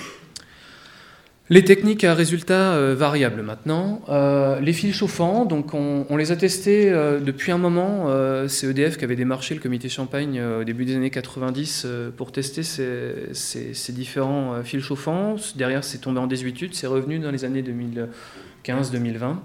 [1.52, 4.00] Les techniques à résultats euh, variables maintenant.
[4.08, 8.06] Euh, les fils chauffants, donc on, les a testés euh, depuis un moment.
[8.48, 11.86] c'est EDF qui avait démarché le comité Champagne au début des années 90
[12.16, 15.36] pour tester ces, différents fils chauffants.
[15.54, 19.36] Derrière, c'est tombé en désuétude, c'est revenu dans les années 2015-2020.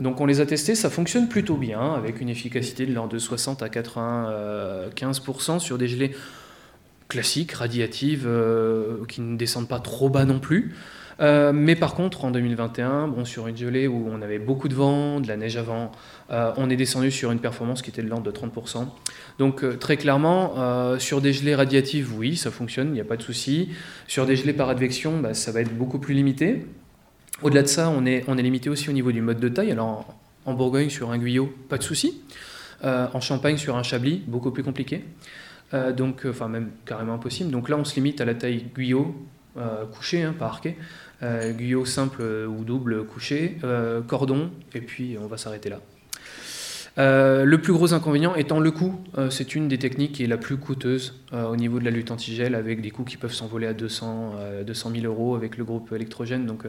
[0.00, 3.18] Donc on les a testés, ça fonctionne plutôt bien, avec une efficacité de l'ordre de
[3.20, 6.16] 60 à 95% sur des gelées
[7.06, 8.28] classiques, radiatives,
[9.06, 10.74] qui ne descendent pas trop bas non plus.
[11.20, 14.74] Euh, mais par contre, en 2021, bon, sur une gelée où on avait beaucoup de
[14.74, 15.92] vent, de la neige avant,
[16.30, 18.86] euh, on est descendu sur une performance qui était de l'ordre de 30%.
[19.38, 23.16] Donc euh, très clairement, sur des gelées radiatives, oui, ça fonctionne, il n'y a pas
[23.16, 23.70] de souci.
[24.06, 26.66] Sur des gelées par advection, bah, ça va être beaucoup plus limité.
[27.42, 29.72] Au-delà de ça, on est, on est limité aussi au niveau du mode de taille.
[29.72, 30.14] Alors
[30.46, 32.20] en Bourgogne, sur un guyot, pas de souci.
[32.82, 35.04] en Champagne, sur un chablis, beaucoup plus compliqué.
[35.96, 37.50] donc, enfin même carrément impossible.
[37.50, 39.14] Donc là, on se limite à la taille guyot
[39.92, 40.76] couché, hein, pas arqué.
[41.22, 45.80] Euh, guyot simple ou double couché, euh, cordon, et puis on va s'arrêter là.
[46.96, 49.00] Euh, le plus gros inconvénient étant le coût,
[49.30, 52.54] c'est une des techniques qui est la plus coûteuse au niveau de la lutte antigel,
[52.54, 56.46] avec des coûts qui peuvent s'envoler à 200, 200 000 euros avec le groupe électrogène.
[56.46, 56.64] Donc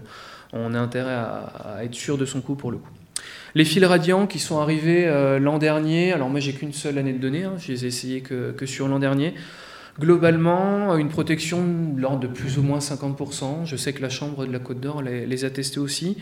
[0.51, 2.89] on a intérêt à, être sûr de son coût pour le coup.
[3.53, 5.05] Les fils radiants qui sont arrivés
[5.39, 8.21] l'an dernier, alors moi j'ai qu'une seule année de données, hein, je les ai essayés
[8.21, 9.35] que sur l'an dernier.
[9.97, 13.65] Globalement, une protection de de plus ou moins 50%.
[13.65, 16.17] Je sais que la Chambre de la Côte d'Or les, a testés aussi,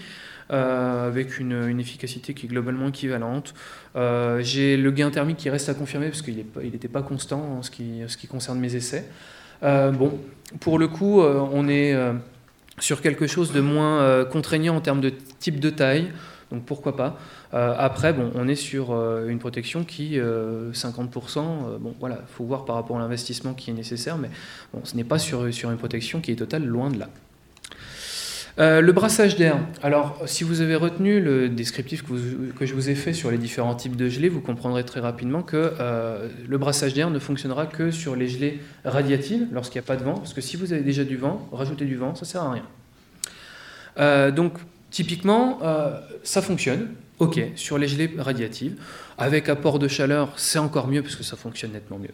[0.52, 3.56] euh, avec une, efficacité qui est globalement équivalente.
[3.96, 7.64] Euh, j'ai le gain thermique qui reste à confirmer, parce qu'il n'était pas constant en
[7.64, 9.06] ce qui, ce qui concerne mes essais.
[9.64, 10.20] Euh, bon,
[10.60, 11.96] pour le coup, on est
[12.78, 16.12] sur quelque chose de moins contraignant en termes de type de taille,
[16.54, 17.18] donc pourquoi pas.
[17.54, 22.66] Euh, après, on est sur euh, une protection qui, 50%, euh, bon, voilà, faut voir
[22.66, 24.30] par rapport à l'investissement qui est nécessaire, mais
[24.74, 27.10] bon, ce n'est pas sur, une protection qui est totale, loin de là.
[28.58, 29.58] le brassage d'air.
[29.82, 33.40] Alors, si vous avez retenu le descriptif que, que, je vous ai fait sur les
[33.40, 35.74] différents types de gelées, vous comprendrez très rapidement que
[36.48, 40.04] le brassage d'air ne fonctionnera que sur les gelées radiatives lorsqu'il n'y a pas de
[40.04, 42.44] vent, parce que si vous avez déjà du vent, rajouter du vent, ça ne sert
[42.44, 44.32] à rien.
[44.32, 44.54] donc,
[44.94, 45.60] typiquement,
[46.24, 46.90] ça fonctionne.
[47.20, 47.42] ok.
[47.56, 48.78] Sur les gelées radiatives,
[49.18, 52.14] avec apport de chaleur, c'est encore mieux parce que ça fonctionne nettement mieux.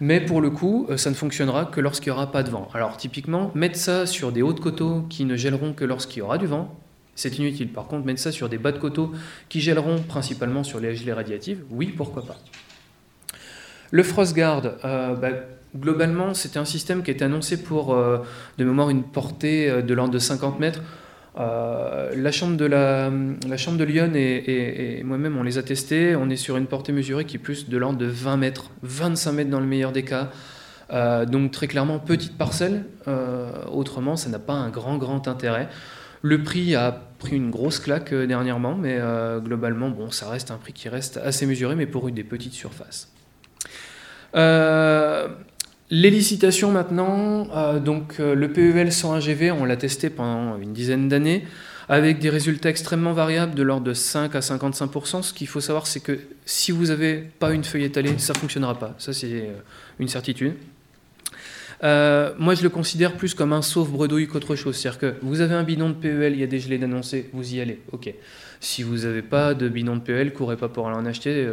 [0.00, 2.68] Mais pour le coup, euh, ça ne fonctionnera que lorsqu'il n'y aura pas de vent.
[2.74, 6.22] Alors typiquement, mettre ça sur des hauts de coteaux qui ne gèleront que lorsqu'il y
[6.22, 6.78] aura du vent,
[7.14, 7.72] c'est inutile.
[7.72, 9.12] Par contre, mettre ça sur des bas de coteaux
[9.48, 12.36] qui gèleront principalement sur les gelées radiatives, oui, pourquoi pas.
[13.90, 15.30] Le FrostGuard, euh, bah,
[15.74, 18.18] globalement, c'était un système qui était annoncé pour, euh,
[18.58, 20.82] de mémoire, une portée de l'ordre de 50 mètres.
[21.38, 23.10] Euh, la, chambre de la,
[23.56, 26.16] chambre de Lyon et, moi-même, on les a testés.
[26.16, 29.32] On est sur une portée mesurée qui est plus de l'ordre de 20 mètres, 25
[29.32, 30.30] mètres dans le meilleur des cas.
[30.92, 32.84] Euh, donc très clairement, petite parcelle.
[33.08, 35.68] Euh, autrement, ça n'a pas un grand, grand intérêt.
[36.22, 38.98] Le prix a pris une grosse claque dernièrement, mais
[39.44, 42.54] globalement, bon, ça reste un prix qui reste assez mesuré, mais pour une des petites
[42.54, 43.12] surfaces.
[45.90, 50.72] Les licitations maintenant, euh, donc euh, le PEL 101 GV, on l'a testé pendant une
[50.72, 51.44] dizaine d'années,
[51.88, 55.22] avec des résultats extrêmement variables de l'ordre de 5 à 55%.
[55.22, 58.38] Ce qu'il faut savoir, c'est que si vous n'avez pas une feuille étalée, ça ne
[58.38, 58.96] fonctionnera pas.
[58.98, 59.52] Ça, c'est euh,
[60.00, 60.54] une certitude.
[61.82, 64.76] moi, je le considère plus comme un sauf bredouille qu'autre chose.
[64.76, 67.54] C'est-à-dire que vous avez un bidon de PEL, il y a des gelées d'annoncer, vous
[67.54, 67.78] y allez.
[67.92, 68.12] Ok.
[68.58, 71.46] Si vous n'avez pas de bidon de PEL, courez pas pour aller en acheter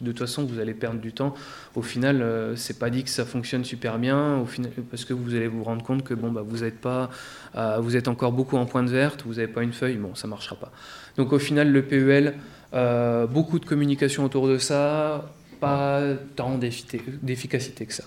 [0.00, 1.34] de toute façon, vous allez perdre du temps.
[1.74, 5.12] Au final, euh, c'est pas dit que ça fonctionne super bien, au final, parce que
[5.12, 7.10] vous allez vous rendre compte que bon, bah, vous êtes pas,
[7.56, 10.26] euh, vous êtes encore beaucoup en pointe verte, vous n'avez pas une feuille, bon, ça
[10.26, 10.72] marchera pas.
[11.16, 12.34] Donc au final, le PEL,
[12.74, 16.02] euh, beaucoup de communication autour de ça, pas
[16.36, 18.04] tant d'efficacité que ça.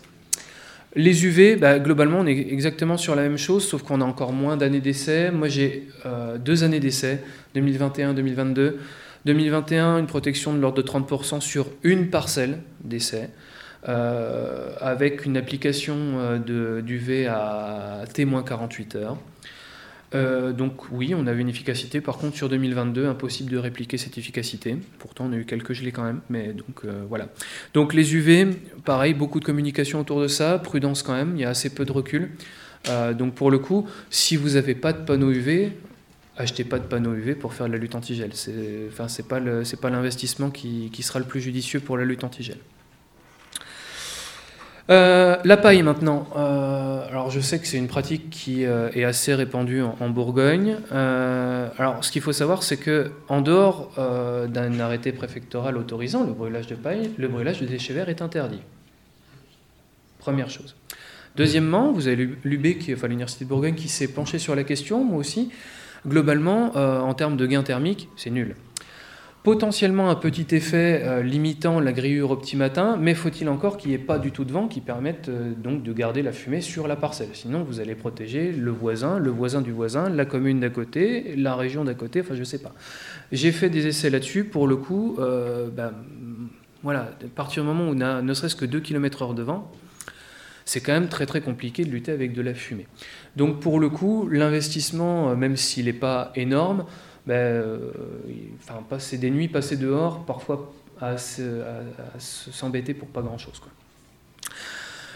[0.96, 4.32] Les UV, bah, globalement, on est exactement sur la même chose, sauf qu'on a encore
[4.32, 5.30] moins d'années d'essai.
[5.30, 5.90] Moi, j'ai
[6.40, 7.22] deux années d'essai,
[7.54, 8.76] 2021-2022.
[9.26, 13.30] 2021, une protection de l'ordre de 30% sur une parcelle d'essai,
[13.90, 19.18] euh, avec une application euh, d'UV à T-48 heures.
[20.14, 22.02] Euh, donc oui, on avait une efficacité.
[22.02, 24.78] Par contre, sur 2022, impossible de répliquer cette efficacité.
[25.00, 26.22] Pourtant, on a eu quelques gelées quand même.
[26.30, 27.28] Mais donc voilà.
[27.74, 28.48] Donc les UV,
[28.86, 30.60] pareil, beaucoup de communication autour de ça.
[30.60, 31.34] Prudence quand même.
[31.36, 32.30] Il y a assez peu de recul.
[33.18, 35.72] donc pour le coup, si vous n'avez pas de panneau UV,
[36.38, 38.32] achetez pas de panneaux UV pour faire de la lutte antigel.
[38.92, 39.40] Enfin, c'est pas
[39.90, 42.58] l'investissement qui, qui, sera le plus judicieux pour la lutte antigel.
[44.92, 46.28] Euh, la paille maintenant.
[46.36, 50.78] Euh, alors je sais que c'est une pratique qui euh, est assez répandue en, Bourgogne.
[50.92, 53.92] alors ce qu'il faut savoir, c'est que en dehors
[54.48, 58.62] d'un arrêté préfectoral autorisant le brûlage de paille, le brûlage de déchets verts est interdit.
[60.20, 60.76] Première chose.
[61.36, 65.20] Deuxièmement, vous avez l'UB, enfin l'université de Bourgogne, qui s'est penché sur la question, moi
[65.20, 65.50] aussi
[66.08, 68.56] globalement, euh, en termes de gain thermique, c'est nul.
[69.44, 73.90] Potentiellement un petit effet euh, limitant la grillure au petit matin, mais faut-il encore qu'il
[73.90, 76.62] n'y ait pas du tout de vent qui permette euh, donc de garder la fumée
[76.62, 77.30] sur la parcelle?
[77.34, 81.56] Sinon, vous allez protéger le voisin, le voisin du voisin, la commune d'à côté, la
[81.56, 82.74] région d'à côté, enfin je ne sais pas.
[83.32, 85.92] J'ai fait des essais là-dessus, pour le coup, ben,
[86.82, 89.44] voilà, à partir du moment où on a ne serait-ce que 2 km heure de
[89.44, 89.72] vent,
[90.66, 92.88] c'est quand même très très compliqué de lutter avec de la fumée.
[93.36, 96.86] Donc pour le coup, l'investissement, euh, même s'il n'est pas énorme,
[97.28, 97.92] ben, euh,
[98.90, 101.16] passer des nuits, passer dehors, parfois à,
[102.18, 103.62] s'embêter pour pas grand-chose.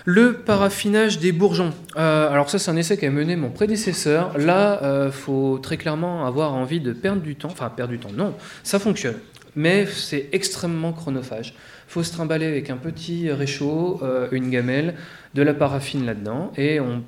[0.05, 1.73] Le paraffinage des bourgeons.
[1.97, 4.38] Euh, alors ça, c'est un essai qui a mené mon prédécesseur.
[4.38, 7.49] Là, il faut très clairement avoir envie de perdre du temps.
[7.51, 8.33] Enfin, perdre du temps, non,
[8.63, 9.17] ça fonctionne.
[9.55, 11.53] Mais c'est extrêmement chronophage
[11.89, 14.93] faut se trimballer avec un petit réchaud, euh, une gamelle,
[15.33, 17.03] de la paraffine là-dedans, et on,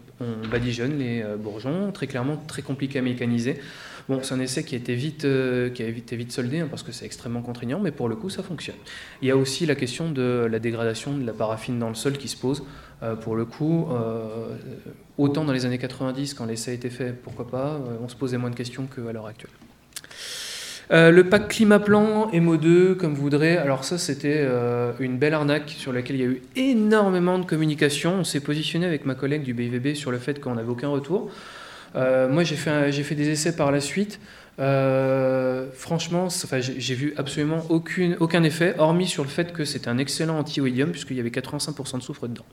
[0.52, 3.60] badigeonne les euh, bourgeons, très clairement très compliqué à mécaniser.
[4.10, 6.68] Bon, c'est un essai qui a été vite, euh, qui a été vite soldé, hein,
[6.70, 8.76] parce que c'est extrêmement contraignant, mais pour le coup, ça fonctionne.
[9.22, 12.18] Il y a aussi la question de la dégradation de la paraffine dans le sol
[12.18, 12.64] qui se pose.
[13.22, 13.88] pour le coup,
[15.18, 18.38] autant dans les années 90, quand l'essai a été fait, pourquoi pas, on se posait
[18.38, 19.52] moins de questions qu'à l'heure actuelle.
[20.92, 25.34] Euh, le pack climat plan MO2, comme vous voudrez, alors ça c'était euh, une belle
[25.34, 28.16] arnaque sur laquelle il y a eu énormément de communication.
[28.20, 31.32] On s'est positionné avec ma collègue du BIVB sur le fait qu'on n'avait aucun retour.
[31.96, 34.20] Euh, moi j'ai fait, des essais par la suite.
[34.58, 36.28] franchement,
[36.60, 41.16] j'ai vu absolument aucun effet, hormis sur le fait que c'était un excellent anti-oïdium, puisqu'il
[41.16, 42.46] y avait 85% de soufre dedans.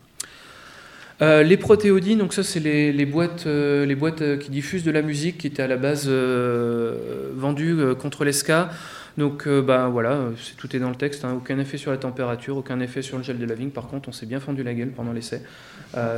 [1.20, 3.86] Euh, les protéodines, donc ça c'est les, boîtes, euh,
[4.20, 8.70] euh, qui diffusent de la musique qui étaient à la base vendues contre l'esca.
[9.16, 10.20] Donc bah, voilà,
[10.58, 11.34] tout est dans le texte, hein.
[11.38, 13.70] aucun effet sur la température, aucun effet sur le gel de la vigne.
[13.70, 15.42] Par contre, on s'est bien fendu la gueule pendant l'essai,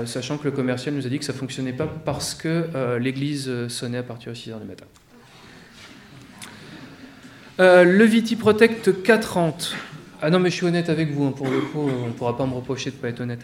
[0.04, 2.66] sachant que le commercial nous a dit que ça fonctionnait pas parce que
[2.98, 4.84] l'église sonnait à partir de 6h du matin.
[7.58, 9.74] le Vitiprotect 430.
[10.20, 12.36] Ah non mais je suis honnête avec vous, hein, pour le coup, on ne pourra
[12.36, 13.40] pas me reprocher de ne pas être honnête.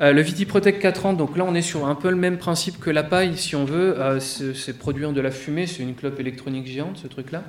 [0.00, 2.78] Euh, le Vitiprotect 4 ans, donc là on est sur un peu le même principe
[2.78, 3.98] que la paille, si on veut.
[3.98, 7.44] Euh, c'est produire de la fumée, c'est une clope électronique géante ce truc-là.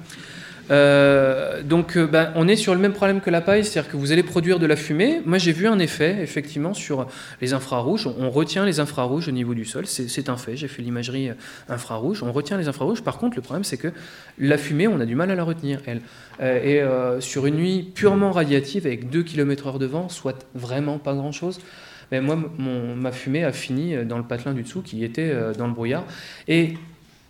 [0.70, 4.12] Euh, donc, ben, on est sur le même problème que la paille, c'est-à-dire que vous
[4.12, 5.22] allez produire de la fumée.
[5.26, 7.08] Moi, j'ai vu un effet, effectivement, sur
[7.40, 8.06] les infrarouges.
[8.06, 10.58] On retient les infrarouges au niveau du sol, c'est un fait.
[10.58, 11.30] J'ai fait l'imagerie
[11.70, 12.22] infrarouge.
[12.22, 13.02] On retient les infrarouges.
[13.02, 13.94] Par contre, le problème, c'est que
[14.40, 16.02] la fumée, on a du mal à la retenir, elle.
[16.42, 16.82] et
[17.22, 21.62] sur une nuit purement radiative, avec 2 km/h de vent, soit vraiment pas grand-chose,
[22.12, 25.74] mais moi, ma fumée a fini dans le patelin du dessous qui était dans le
[25.74, 26.06] brouillard.
[26.48, 26.76] Et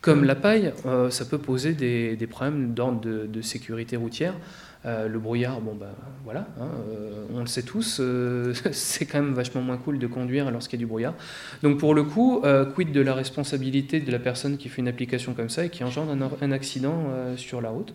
[0.08, 4.34] comme la paille, euh, ça peut poser des, problèmes d'ordre de, sécurité routière.
[4.86, 5.90] Euh, le brouillard, bon ben
[6.24, 8.00] voilà, hein, euh, on le sait tous,
[8.72, 11.16] c'est quand même vachement moins cool de conduire lorsqu'il y a du brouillard.
[11.64, 12.44] Donc pour le coup,
[12.76, 15.84] quid de la responsabilité de la personne qui fait une application comme ça et qui
[15.84, 17.94] engendre un, accident sur la route?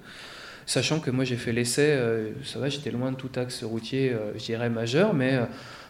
[0.66, 1.98] Sachant que moi j'ai fait l'essai,
[2.44, 5.40] ça va, j'étais loin de tout axe routier, je dirais majeur, mais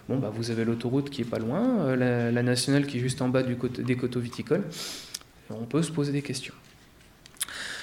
[0.08, 3.28] bon, bah, vous avez l'autoroute qui est pas loin, la, nationale qui est juste en
[3.28, 4.64] bas des coteaux viticoles
[5.60, 6.54] on peut se poser des questions.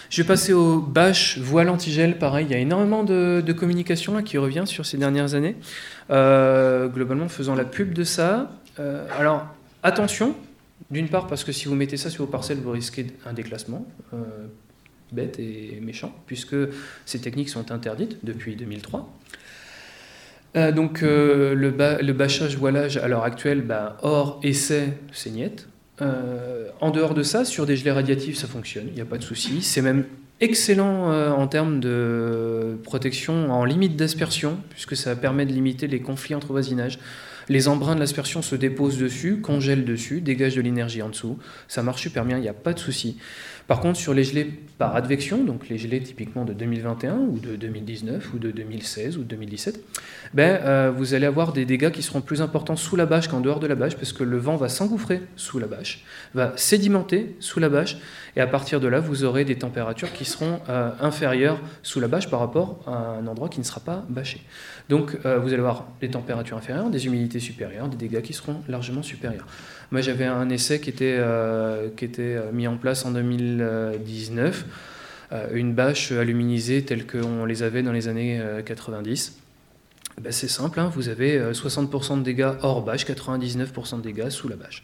[0.09, 2.17] Je vais passer au bâche voile antigel.
[2.17, 5.55] Pareil, il y a énormément de, communication là, qui revient sur ces dernières années,
[6.09, 8.51] euh, globalement faisant la pub de ça.
[8.79, 9.45] Euh, alors,
[9.83, 10.35] attention,
[10.89, 13.85] d'une part parce que si vous mettez ça sur vos parcelles, vous risquez un déclassement.
[14.13, 14.47] Euh,
[15.11, 16.55] bête et méchant, puisque
[17.05, 19.11] ces techniques sont interdites depuis 2003.
[20.55, 25.67] Donc le, bâchage voilage à l'heure actuelle, bah, hors essai, c'est niette.
[26.01, 29.17] Euh, en dehors de ça, sur des gelées radiatives, ça fonctionne, il n'y a pas
[29.17, 29.61] de souci.
[29.61, 30.05] C'est même
[30.39, 35.99] excellent euh, en termes de protection en limite d'aspersion, puisque ça permet de limiter les
[35.99, 36.99] conflits entre voisinages.
[37.49, 41.39] Les embruns de l'aspersion se déposent dessus, congèlent dessus, dégagent de l'énergie en dessous.
[41.67, 43.17] Ça marche super bien, il n'y a pas de souci.
[43.69, 47.55] Par contre, sur les gelées par advection, donc les gelées typiquement de 2021 ou de
[47.55, 49.79] 2019 ou de 2016 ou de 2017,
[50.33, 53.41] ben, euh, vous allez avoir des dégâts qui seront plus importants sous la bâche qu'en
[53.41, 57.35] dehors de la bâche, parce que le vent va s'engouffrer sous la bâche, va sédimenter
[57.39, 57.97] sous la bâche,
[58.35, 62.07] et à partir de là, vous aurez des températures qui seront euh, inférieures sous la
[62.07, 64.41] bâche par rapport à un endroit qui ne sera pas bâché.
[64.89, 68.61] Donc, euh, vous allez avoir des températures inférieures, des humidités supérieures, des dégâts qui seront
[68.67, 69.45] largement supérieurs.
[69.91, 74.65] Moi, j'avais un essai qui était, euh, euh, mis en place en 2019,
[75.31, 79.39] euh, une bâche aluminisée telle qu'on les avait dans les années 90.
[80.21, 84.47] Ben, c'est simple, hein, vous avez 60% de dégâts hors bâche, 99% de dégâts sous
[84.47, 84.83] la bâche.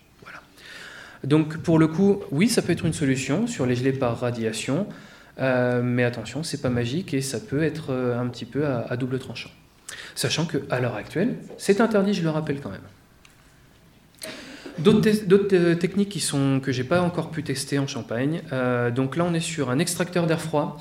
[1.23, 4.85] Donc pour le coup, oui, ça peut être une solution sur les gelées par radiation,
[5.39, 9.49] mais attention, c'est pas magique et ça peut être un petit peu à double tranchant.
[10.15, 12.80] Sachant qu'à l'heure actuelle, c'est interdit, je le rappelle quand même.
[14.80, 18.41] D'autres techniques qui sont, que j'ai pas encore pu tester en Champagne.
[18.51, 20.78] Euh, donc là, on est sur un extracteur d'air froid.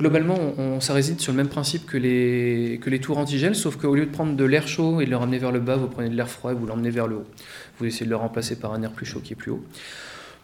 [0.00, 3.96] Globalement, ça réside sur le même principe que les, que les tours antigel, sauf qu'au
[3.96, 6.08] lieu de prendre de l'air chaud et de le ramener vers le bas, vous prenez
[6.08, 7.26] de l'air froid et vous l'emmenez vers le haut.
[7.78, 9.64] Vous essayez de le remplacer par un air plus chaud qui est plus haut.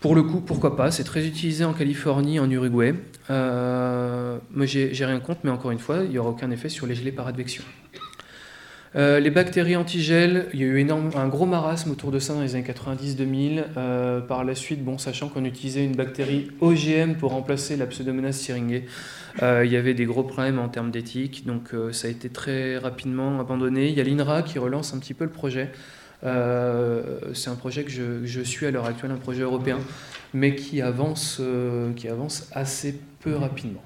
[0.00, 2.94] Pour le coup, pourquoi pas C'est très utilisé en Californie, en Uruguay.
[3.30, 6.96] Euh, j'ai rien contre, mais encore une fois, il n'y aura aucun effet sur les
[6.96, 7.62] gelées par advection.
[8.96, 12.42] Euh, les bactéries antigel, il y a eu un gros marasme autour de ça dans
[12.42, 13.64] les années 90-2000.
[13.76, 18.33] Euh, par la suite, bon, sachant qu'on utilisait une bactérie OGM pour remplacer la Pseudomonas
[18.33, 18.85] syringae,
[19.42, 22.78] euh, il y avait des gros problèmes en termes d'éthique, donc ça a été très
[22.78, 23.88] rapidement abandonné.
[23.88, 25.72] Il y a l'INRA qui relance un petit peu le projet.
[26.22, 29.78] c'est un projet que je, suis à l'heure actuelle, un projet européen,
[30.33, 31.40] mais qui avance
[32.52, 33.83] assez peu rapidement.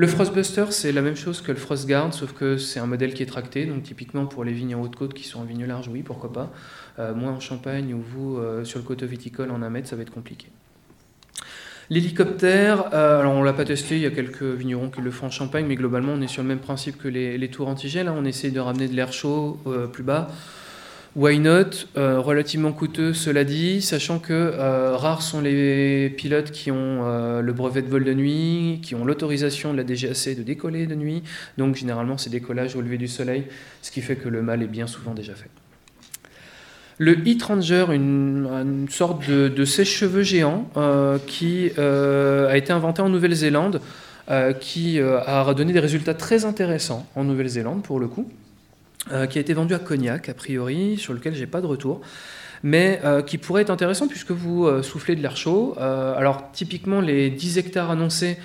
[0.00, 3.24] Le Frostbuster, c'est la même chose que le Frostguard, sauf que c'est un modèle qui
[3.24, 3.66] est tracté.
[3.66, 6.32] Donc, typiquement, pour les vignes en haute côte qui sont en vigne large, oui, pourquoi
[6.32, 6.52] pas.
[7.00, 9.96] Euh, moi, en Champagne ou vous, euh, sur le coteau viticole, en un mètre, ça
[9.96, 10.46] va être compliqué.
[11.90, 15.26] L'hélicoptère, euh, alors on l'a pas testé, il y a quelques vignerons qui le font
[15.26, 18.06] en Champagne, mais globalement on est sur le même principe que les, tours antigel.
[18.06, 18.14] Hein.
[18.16, 19.58] on essaie de ramener de l'air chaud
[19.92, 20.28] plus bas
[21.18, 26.70] Why not euh, Relativement coûteux, cela dit, sachant que euh, rares sont les pilotes qui
[26.70, 30.44] ont euh, le brevet de vol de nuit, qui ont l'autorisation de la DGAC de
[30.44, 31.24] décoller de nuit.
[31.56, 33.46] Donc généralement, c'est décollage au lever du soleil,
[33.82, 35.50] ce qui fait que le mal est bien souvent déjà fait.
[36.98, 40.70] Le Heat Ranger, une, sorte de, de sèche-cheveux géant
[41.26, 43.80] qui a été inventé en Nouvelle-Zélande,
[44.60, 48.28] qui a donné des résultats très intéressants en Nouvelle-Zélande pour le coup.
[49.12, 52.00] Euh, qui a été vendu à Cognac, a priori, sur lequel j'ai pas de retour,
[52.62, 55.74] mais euh, qui pourrait être intéressant puisque vous euh, soufflez de l'air chaud.
[55.78, 58.38] alors, typiquement, les 10 hectares annoncés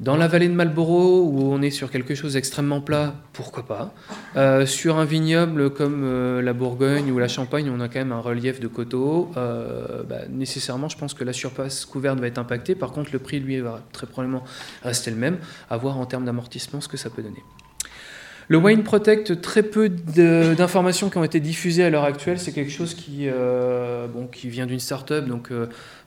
[0.00, 4.66] dans la vallée de Marlborough, où on est sur quelque chose d'extrêmement plat, pourquoi pas.
[4.66, 8.58] sur un vignoble comme la Bourgogne ou la Champagne, on a quand même un relief
[8.58, 9.30] de coteaux.
[9.36, 12.74] Bah, nécessairement, je pense que la surface couverte va être impactée.
[12.74, 14.42] Par contre, le prix, lui, va très probablement
[14.82, 15.38] rester le même.
[15.70, 17.44] À voir en termes d'amortissement ce que ça peut donner.
[18.48, 22.38] Le Wine Protect, très peu d'informations qui ont été diffusées à l'heure actuelle.
[22.38, 23.28] C'est quelque chose qui,
[24.32, 25.26] qui vient d'une start-up.
[25.26, 25.50] Donc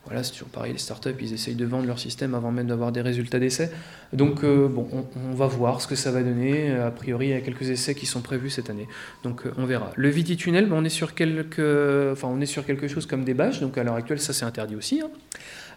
[0.07, 2.93] voilà, c'est toujours pareil, les startups, ils essayent de vendre leur système avant même d'avoir
[2.93, 3.69] des résultats d'essai.
[4.13, 6.71] Donc, euh, bon, on, va voir ce que ça va donner.
[6.71, 8.87] A priori, il y a quelques essais qui sont prévus cette année.
[9.23, 9.91] Donc, euh, on verra.
[9.97, 13.59] Le Viti-Tunnel, on, est sur enfin, on est sur quelque chose comme des bâches.
[13.59, 15.01] Donc, à l'heure actuelle, ça, c'est interdit aussi.
[15.01, 15.09] Hein.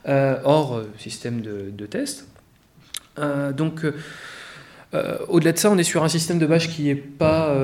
[0.06, 2.28] Euh, hors système de, de test.
[3.56, 3.84] donc,
[5.28, 7.54] au-delà de ça, on est sur un système de bâche qui n'est pas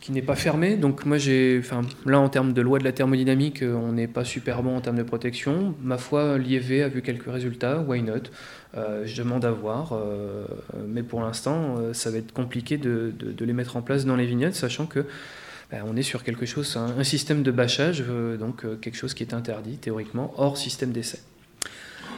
[0.00, 0.76] qui n'est pas fermé.
[0.76, 4.06] Donc moi j'ai, enfin là en termes de loi de la thermodynamique, euh, on n'est
[4.06, 5.74] pas super bon en termes de protection.
[5.82, 8.30] Ma foi, l'IEV a vu quelques résultats, why not?
[8.76, 10.46] Euh, Je demande à voir, euh,
[10.86, 14.54] mais pour l'instant ça va être compliqué de, les mettre en place dans les vignettes,
[14.54, 15.04] sachant que
[15.70, 18.02] ben, on est sur quelque chose, un, système de bâchage,
[18.40, 21.18] donc quelque chose qui est interdit théoriquement hors système d'essai.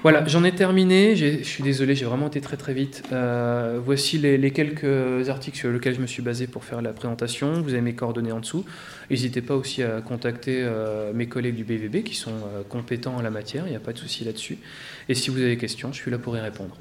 [0.03, 1.14] Voilà, j'en ai terminé.
[1.14, 3.03] Je suis désolé, j'ai vraiment été très très vite.
[3.12, 7.61] Euh, voici les, quelques articles sur lesquels je me suis basé pour faire la présentation.
[7.61, 8.64] Vous avez mes coordonnées en dessous.
[9.11, 13.20] N'hésitez pas aussi à contacter euh, mes collègues du BVB qui sont euh, compétents en
[13.20, 13.66] la matière.
[13.66, 14.57] Il n'y a pas de souci là-dessus.
[15.11, 16.74] Et si vous avez des questions, je suis là pour y répondre.